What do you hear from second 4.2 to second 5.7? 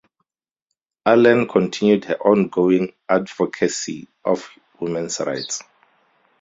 of women's rights.